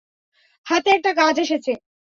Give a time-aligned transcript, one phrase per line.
[0.67, 1.71] হাতে একটা কাজ এসেছে।